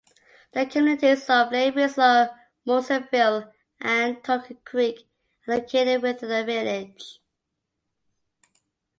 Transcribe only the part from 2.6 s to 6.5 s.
Morrisonville, and Token Creek are located within the